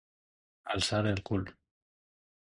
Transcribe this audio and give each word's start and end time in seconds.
Alçar 0.75 1.01
el 1.11 1.21
cul. 1.29 1.43